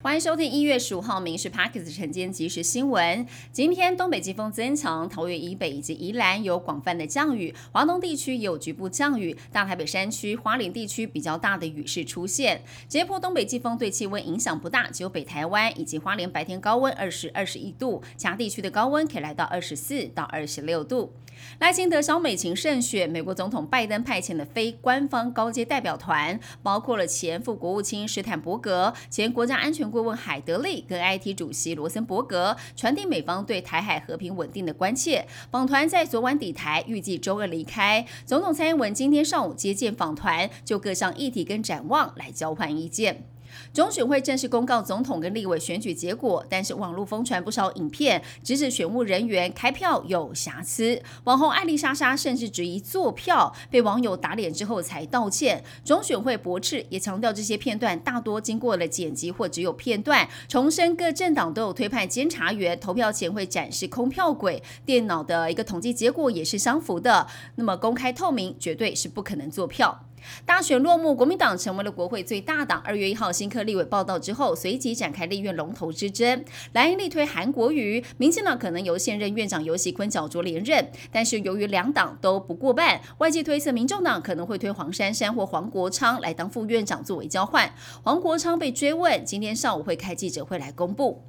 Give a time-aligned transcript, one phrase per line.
[0.00, 3.26] 欢迎收听一月十五号《民事 p a c k e s 晨间即时新闻》。
[3.50, 12.62] 今天东北季风增强，桃园以北以及宜兰有广泛的降雨，华东地区也有局部降雨，大台北山区、花莲地区比较大的雨势出现。
[12.88, 21.12] 这波东北季风对气温影响不大，只有北台湾以及花莲白天高温二十二十一度，其他地区的高温可以来到二十四到二十六度。
[21.58, 35.26] 赖清德、小美琴胜选，美国总统拜登派遣的非官方高阶代表团，包括了前副国务卿史坦伯格、前国家安全顾问海德利跟 IT 主席罗森伯格，传递美方对台海和平稳定的关切。
[35.50, 38.06] 访团在昨晚抵台，预计周二离开。
[38.24, 43.24] 总统蔡英文今天上午接见访团，就各项议题跟展望来交换意见。
[43.72, 51.00] 中选会正式公告总统跟立委选举结果，但是网络疯传不少影片，直指选务人员开票有瑕疵。
[51.24, 55.62] 网红艾丽莎莎甚至质疑做票，被网友打脸之后才道歉。
[55.84, 60.28] 中选会驳斥，也强调这些片段大多经过了剪辑或只有片段。
[60.48, 67.26] 重申各政党都有推派监察员，投票前会展示空票轨，电脑的一个统计结果也是相符的。
[67.56, 70.04] 那么公开透明，绝对是不可能做票。
[70.44, 72.80] 大选落幕，国民党成为了国会最大党。
[72.80, 76.44] 二月一号新科立委报道之后，随即展开立院龙头之争。
[76.72, 80.90] 蓝营力推韩国瑜，民进党可能由现任院长游锡坤角逐连任。
[81.12, 87.72] 但是由于两党都不过半，外界推测民众党可能会推黄珊珊或黄国昌来当副院长作为交换。
[88.02, 91.22] 黄国昌被追问，今天上午会开记者会来公布。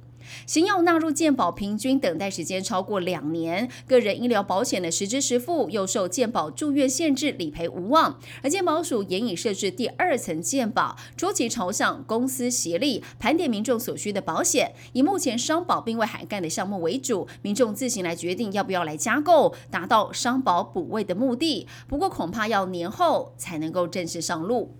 [0.46, 3.68] 新药纳入健保，平均等待时间超过两年。
[3.86, 8.18] 个人医疗保险的实支实付又受健保住院限制，理赔无望。
[8.42, 21.66] 而健保署也已设置第二层健保，初期朝向公司协力盘点民众所需的保险，以目前商保并未涵盖的项目为主，民众自行来决定要不要来加购，达到商保补位的目的。
[21.88, 24.74] 不过恐怕要年后才能够正式上路。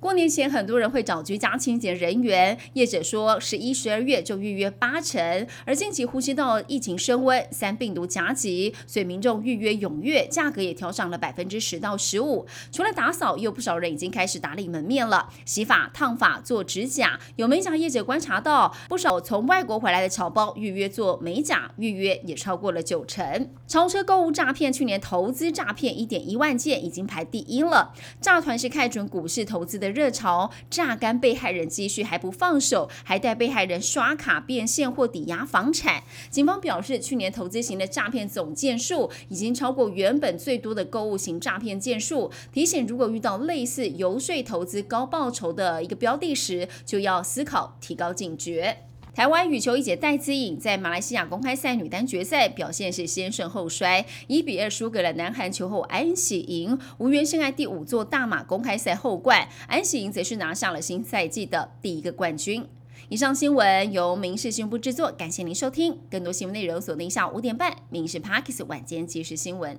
[0.00, 2.56] 过年前，很多人会找居家清洁人员。
[2.74, 5.46] 业者说，十一、十二月就预约八成。
[5.64, 12.46] 而近期呼吸道疫情升温，三病毒夹击，所以民众预约踊跃，价格也调涨了百分之十到十五。
[12.70, 17.18] 除了打扫，有不少人已经开始打理门面了，洗发、烫发、做指甲。
[17.34, 23.50] 有美甲业者观察到，不少从外国回来的侨胞预约做美甲，预约也超过了九成。
[23.66, 27.92] 超车购物诈骗，去年投资诈骗一点一万件，已经排第一了。
[28.20, 29.64] 诈团是看准股市投。
[29.64, 36.02] 资的热潮，榨干被害人积蓄还不放手，还带被害人刷卡变现或抵押房产。
[36.30, 42.30] 警方表示，去年投资型的诈骗总件数已经超过原本最多的购物型诈骗件数。
[42.52, 48.78] 提醒，如果遇到类似游说投资高报酬的一个标的时，就要思考提高警觉。
[49.14, 59.48] 台湾羽球一姐戴资颖在马来西亚公开赛女单决赛表现是先胜后衰，一比二输给了南韩球后安喜莹，无缘深爱第五座大马公开赛后冠。
[59.68, 62.66] 安喜莹则是拿下了新赛季的第一个冠军。
[63.08, 65.96] 以上新闻由民事新闻部制作，感谢您收听。
[66.10, 69.76] 更多新闻内容锁定下午五点半《民事 Parkes 晚间即时新闻》。